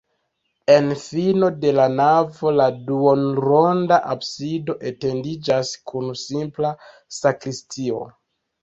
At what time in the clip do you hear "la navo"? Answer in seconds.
1.79-2.55